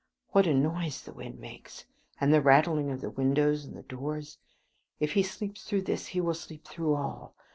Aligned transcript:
What 0.31 0.47
a 0.47 0.53
noise 0.55 1.03
the 1.03 1.13
wind 1.13 1.37
makes, 1.37 1.85
and 2.19 2.33
the 2.33 2.41
rattling 2.41 2.89
of 2.89 3.01
the 3.01 3.11
windows 3.11 3.65
and 3.65 3.77
the 3.77 3.83
doors. 3.83 4.39
If 4.99 5.11
he 5.13 5.21
sleeps 5.21 5.61
through 5.63 5.83
this 5.83 6.07
he 6.07 6.19
will 6.21 6.33
sleep 6.33 6.65
through 6.67 6.95
all. 6.95 7.35